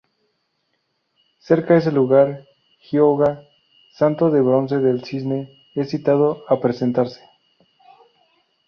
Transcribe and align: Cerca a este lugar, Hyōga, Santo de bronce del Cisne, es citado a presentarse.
Cerca 1.37 1.75
a 1.75 1.77
este 1.77 1.91
lugar, 1.91 2.47
Hyōga, 2.89 3.45
Santo 3.93 4.31
de 4.31 4.41
bronce 4.41 4.79
del 4.79 5.03
Cisne, 5.03 5.51
es 5.75 5.91
citado 5.91 6.43
a 6.47 6.59
presentarse. 6.59 7.21